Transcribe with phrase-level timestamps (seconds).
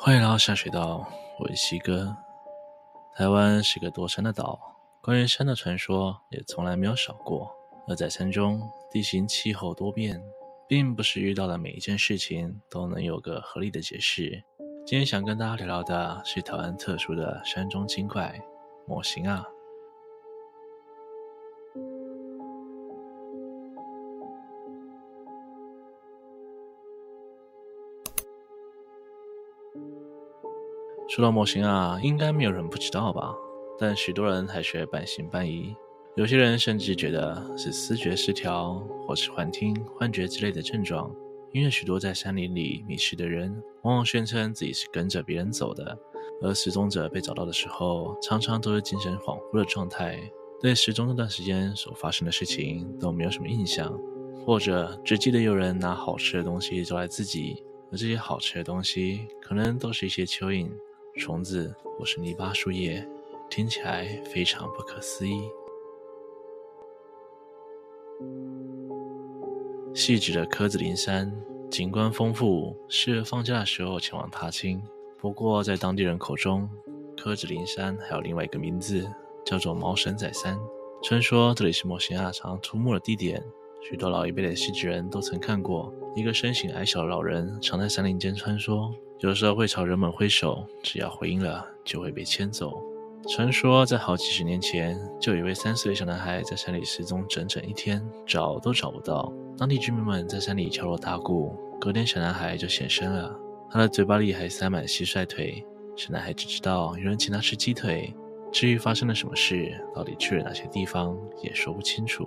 [0.00, 1.04] 欢迎来到下水道，
[1.40, 2.16] 我是西哥。
[3.16, 4.56] 台湾是个多山的岛，
[5.02, 7.50] 关于山的传说也从来没有少过。
[7.88, 10.22] 而在山中，地形气候多变，
[10.68, 14.40] 并不是遇到的每一件事情都能有个合理的解释。
[14.86, 18.40] 今天想跟大家聊聊的是台湾特殊的山中精怪——
[18.86, 19.44] 模型啊。
[31.08, 33.34] 说到模型啊，应该没有人不知道吧？
[33.78, 35.74] 但许多人还是半信半疑，
[36.16, 38.74] 有些人甚至觉得是思觉失调，
[39.06, 41.10] 或是幻听、幻觉之类的症状。
[41.50, 43.50] 因为许多在山林里迷失的人，
[43.84, 45.98] 往往宣称自己是跟着别人走的，
[46.42, 50.20] 而失踪者被找到的时候，常常都是精神恍惚的状态，
[50.60, 53.98] 对失踪那段时间所发生的事情都没有什么印象，
[54.44, 60.68] 或者只记得有人拿好吃的东西招来自己，而这些好吃的东西可能都是一些蚯蚓。
[61.18, 63.06] 虫子或是泥巴树叶，
[63.50, 65.50] 听起来非常不可思议。
[69.94, 71.30] 细致的柯子林山
[71.70, 74.80] 景观丰富，适合放假的时候前往踏青。
[75.18, 76.70] 不过，在当地人口中，
[77.16, 79.04] 柯子林山还有另外一个名字，
[79.44, 80.56] 叫做毛神仔山。
[81.02, 83.42] 传说这里是模型啊常出没的地点，
[83.80, 88.92] 许多老一辈的戏剧人都曾看过一个身形矮小的老人，常在山林间穿梭。
[89.20, 92.72] 有时候会朝人们挥手，只要回应了，就会被牵走。
[93.28, 99.32] 传说在好几十年前，就有一位三岁的小男孩在山里失踪整整一天，找都找不到。
[99.56, 103.36] 当地居民们在山里敲锣打鼓，隔天小男孩就现身了。
[103.70, 105.64] 他的嘴巴里还塞满蟋蟀腿。
[105.96, 108.14] 小男孩只知道有人请他吃鸡腿，
[108.52, 112.26] 至于发生了什么事，到底去了哪些地方，也说不清楚。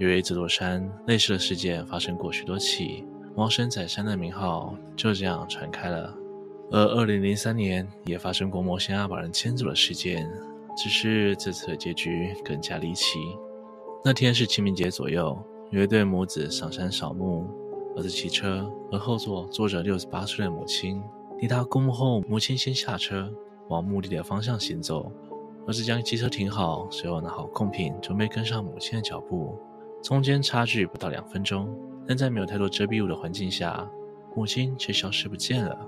[0.00, 3.04] 由于这座山类似的事件发生过许多起，
[3.36, 6.14] 猫山仔山的名号就这样传开了。
[6.70, 10.26] 而二零零三年也发生过模型啊把人牵走的事件，
[10.74, 13.18] 只是这次的结局更加离奇。
[14.02, 15.38] 那天是清明节左右，
[15.70, 17.46] 有一对母子上山扫墓，
[17.94, 21.02] 儿子骑车，而后座坐着六十八岁的母亲。
[21.38, 23.30] 抵达公墓后，母亲先下车，
[23.68, 25.12] 往墓地的方向行走。
[25.66, 29.58] 儿子将机车停好，随后拿好贡品，准备跟上母亲的脚步。
[30.02, 31.68] 中间差距不到两分钟，
[32.06, 33.88] 但在没有太多遮蔽物的环境下，
[34.34, 35.86] 母亲却消失不见了。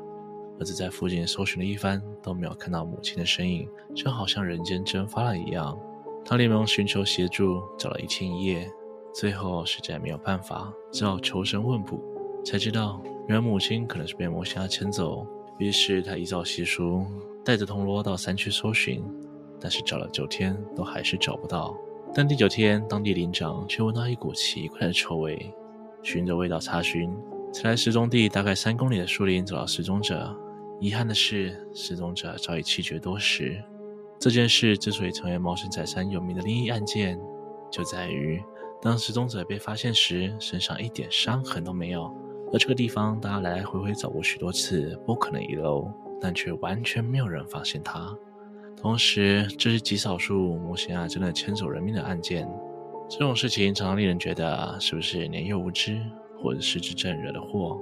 [0.60, 5.76] 儿子在附近搜寻了一番，都没有看到母亲的身影，就好像人间蒸发了一样。
[6.24, 8.70] 他连忙寻求协助，找了一天一夜，
[9.14, 12.00] 最后实在没有办法，只好求神问卜，
[12.44, 15.26] 才知道原来母亲可能是被模型啊牵走。
[15.58, 17.04] 于是他依照习俗，
[17.44, 19.02] 带着铜锣到山区搜寻，
[19.58, 21.76] 但是找了九天都还是找不到。
[22.14, 25.50] 但第九天，当地林长却闻到一股奇怪的臭味，
[26.02, 27.10] 循着味道查询，
[27.54, 30.36] 才来失踪地大概三公里的树林找到失踪者。
[30.78, 33.62] 遗憾的是，失踪者早已气绝多时。
[34.18, 37.18] 这件事之所以成为毛神仔山有名的灵异案件，
[37.70, 38.42] 就在于
[38.82, 42.14] 当失踪者被发现时，身上一点伤痕都没有。
[42.52, 45.90] 而这个地方，大家来来回回找过许多次，不可能遗漏，
[46.20, 48.14] 但却完全没有人发现他。
[48.82, 52.50] 同时，这是极少数模型啊真的牵走人命的案件。
[53.08, 56.04] 这种事情常常令人觉得，是不是年幼无知，
[56.42, 57.80] 或者失智症惹的祸？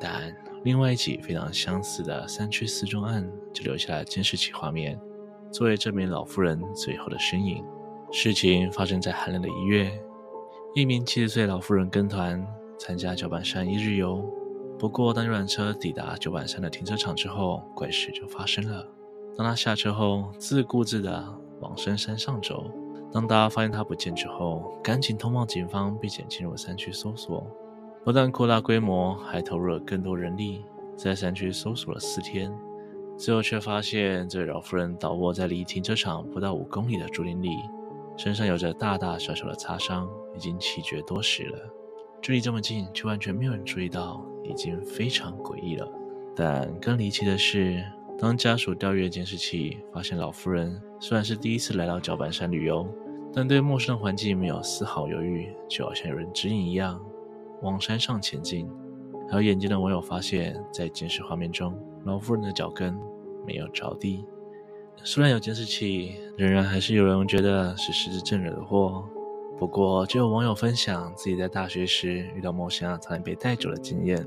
[0.00, 4.96] 但另外一起非常相似的三区四中案，就留下了监视器画面，
[5.50, 7.64] 作为这名老妇人最后的身影。
[8.12, 9.90] 事情发生在寒冷的一月，
[10.76, 12.46] 一名七十岁老妇人跟团
[12.78, 14.24] 参加九板山一日游。
[14.78, 18.86] 不过，当游览车抵达九板山的停车场之后，怪事就发生了。
[19.36, 22.70] 当他下车后，自顾自地往深山上走。
[23.12, 27.46] 当大家发现他不见之后，赶紧通报警方，并且进入山区搜索。
[28.04, 30.64] 不但扩大规模，还投入了更多人力，
[30.96, 32.52] 在山区搜索了四天，
[33.16, 37.50] 最后却发现这位老妇人倒卧在离停车场不到五公里的竹林里，
[38.16, 41.58] 身上有着大大小小的擦伤，已经气绝多时了。
[42.20, 45.88] 距离这么近，却完全没有人注意到，已经非常诡异了。
[46.34, 47.84] 但更离奇的是，
[48.18, 52.86] 当家属调阅监视器，发现老妇人虽然是第一次来到角板山旅游，
[53.32, 57.04] 但对陌生环境没有丝毫犹豫，就好像有人指引一样。
[57.62, 58.68] 往山上前进，
[59.28, 62.96] 还有眼尖的网友发现，在监视画面中，老夫人的脚跟
[63.46, 64.24] 没有着地。
[65.04, 69.04] 虽然有监视器，仍然还是有人觉得是失智症惹的祸。
[69.58, 74.24] 不过，就有网友分享自己在大学时遇到模型啊差点被带走的经验。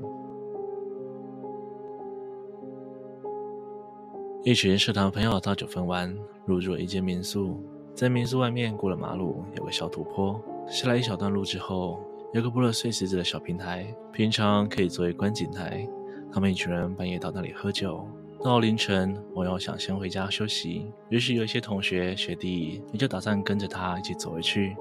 [4.46, 7.60] 一群社团朋友到九份湾，入住了一间民宿。
[7.96, 12.00] 在民宿外面过了马路，有个小土坡，下来一小段路之后。
[12.32, 15.84] 有个铺了碎石子的小平台，平常可以作为观景台。
[16.32, 18.06] 他们一群人半夜到那里喝酒，
[18.40, 24.76] 到凌晨，网友想先回家休息，于是有一些同学学弟也就打算跟着他一起走回去。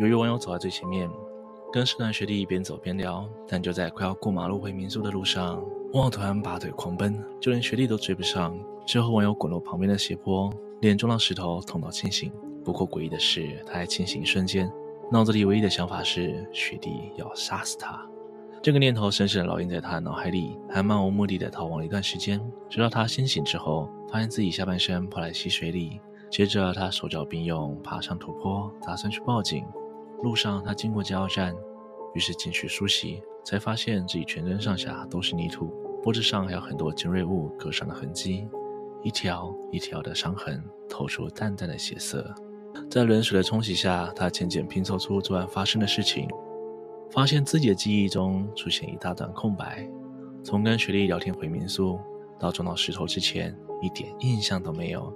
[0.00, 1.06] 由于网友走在最前面，
[1.70, 5.62] 跟社团学弟一边走边聊，但就在快要过马路回民宿的路上，
[5.92, 8.58] 旺团拔腿狂奔，就连学弟都追不上。
[8.86, 10.50] 之后网友滚落旁边的斜坡，
[10.80, 12.32] 脸撞到石头，痛到清醒。
[12.64, 14.72] 不过诡异的是，他还清醒一瞬间，
[15.10, 18.00] 脑子里唯一的想法是学弟要杀死他。
[18.62, 22.40] 这个念头深深的烙印在他的脑海里，还漫无目的的逃亡了一段时间，
[22.70, 26.00] 直到他清醒之后，发现自己下半身泡在溪水里。
[26.30, 29.62] 接着他手脚并用，爬上土坡，打算去报警。
[30.22, 31.54] 路上他经过加油站，
[32.14, 35.70] 于是进去梳洗，才发现自己全身上下都是泥土，
[36.02, 38.48] 脖子上还有很多尖锐物割伤的痕迹，
[39.02, 42.34] 一条一条的伤痕透出淡淡的血色。
[42.90, 46.28] 在冷水的冲洗下，他渐渐拼凑出昨晚发生的事情。
[47.10, 49.86] 发现自己的记忆中出现一大段空白，
[50.42, 52.00] 从跟雪莉聊天回民宿
[52.38, 55.14] 到撞到石头之前，一点印象都没有。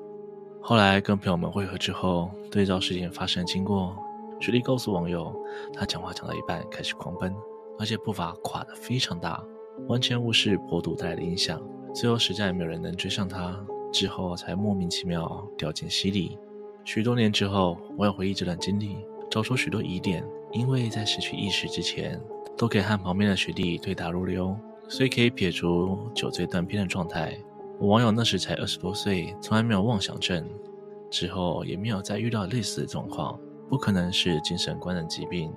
[0.61, 3.97] 后来跟朋友们会合之后，对照事件发生的经过，
[4.41, 5.35] 雪莉告诉网友，
[5.73, 7.35] 她讲话讲到一半开始狂奔，
[7.79, 9.43] 而且步伐跨得非常大，
[9.89, 11.61] 完全无视坡度带来的影响。
[11.95, 13.59] 最后实在没有人能追上他，
[13.93, 16.39] 之后才莫名其妙掉进溪里。
[16.85, 18.97] 许多年之后，网友回忆这段经历，
[19.31, 20.25] 找出许多疑点。
[20.53, 22.19] 因为在失去意识之前，
[22.57, 24.57] 都可以和旁边的学弟对答如流，
[24.89, 27.37] 所以可以撇除酒醉断片的状态。
[27.79, 30.49] 我网友那时才二十多岁，从来没有妄想症，
[31.11, 33.39] 之后也没有再遇到类似的状况，
[33.69, 35.53] 不可能是精神官能疾病。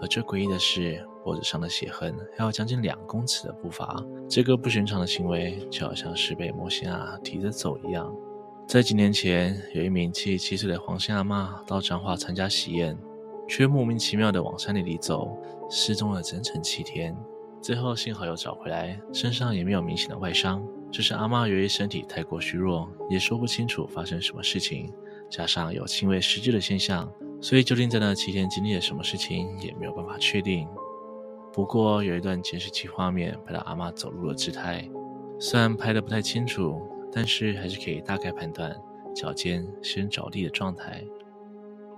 [0.00, 8.14] 而最诡异的是，脖子上的血痕还有将近两公尺的步伐，这个不寻常的行为就好像是被魔仙啊提着走一样。
[8.66, 12.98] 在几年前，有一名七十七岁的黄姓阿嬷到彰化参加喜宴。
[13.48, 15.36] 却莫名其妙地往山里里走，
[15.68, 17.16] 失踪了整整七天。
[17.60, 20.64] 最后幸好有找回来，身上也没有明显的外伤。
[20.92, 24.92] 只是阿嬷由于身体太过虚弱，也说不清楚发生什么事情，
[25.28, 30.68] 加上有轻微失智的现象，所以究竟在那期间经历了什么事情，也没有办法确定。
[31.52, 34.88] 不过有一段监视器画面拍到阿嬷走路的姿态，
[35.38, 36.80] 虽然拍得不太清楚，
[37.12, 38.76] 但是还是可以大概判断
[39.14, 41.02] 脚尖先着地的状态。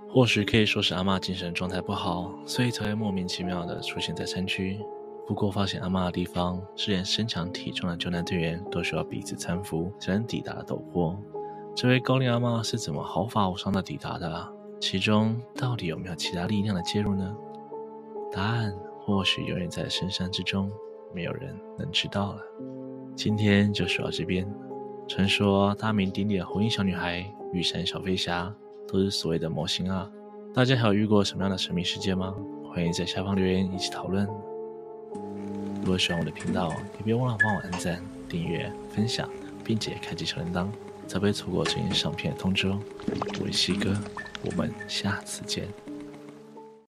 [0.09, 4.79] 或许可以说是阿嬷精神状态不好，所以才会莫名其妙地出现在山区。
[5.27, 11.17] 不过发现阿嬷的地方是连身强体壮的救难队员都需要彼此搀扶才能抵达的陡坡。
[11.75, 14.53] 这位高龄阿嬷是怎么毫发无伤地抵达的？
[14.85, 17.33] 其中到底有没有其他力量的介入呢？
[18.33, 18.69] 答案
[18.99, 20.69] 或许永远在深山之中，
[21.15, 22.41] 没有人能知道了。
[23.15, 24.45] 今天就说到这边。
[25.07, 28.53] 传说大名鼎鼎的红衣小女孩、玉山小飞侠。
[28.85, 30.11] 都是所谓的模型啊！
[30.53, 32.35] 大家还有遇过什么样的神秘事件吗？
[32.65, 34.27] 欢迎在下方留言一起讨论。
[35.79, 39.29] 如果喜欢我的频道，也别忘了帮我按赞、订阅、分享，
[39.63, 40.67] 并且开启小铃铛，
[41.07, 42.79] 才不会错过最新上片的通知哦。
[43.39, 43.95] 我是西哥，
[44.43, 45.67] 我们下次见。